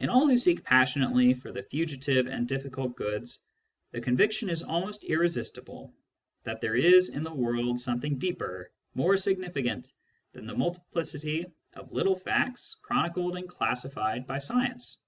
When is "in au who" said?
0.00-0.36